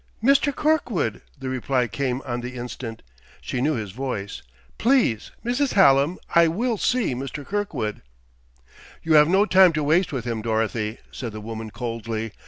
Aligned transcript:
"Mr. 0.23 0.51
Kirkwood!" 0.51 1.21
the 1.37 1.47
reply 1.47 1.87
came 1.87 2.23
on 2.25 2.41
the 2.41 2.55
instant. 2.55 3.03
She 3.39 3.61
knew 3.61 3.75
his 3.75 3.91
voice! 3.91 4.41
"Please, 4.79 5.29
Mrs. 5.45 5.73
Hallam, 5.73 6.17
I 6.33 6.47
will 6.47 6.79
see 6.79 7.13
Mr. 7.13 7.45
Kirkwood." 7.45 8.01
"You 9.03 9.13
have 9.13 9.27
no 9.29 9.45
time 9.45 9.73
to 9.73 9.83
waste 9.83 10.11
with 10.11 10.25
him, 10.25 10.41
Dorothy," 10.41 10.97
said 11.11 11.33
the 11.33 11.39
woman 11.39 11.69
coldly. 11.69 12.31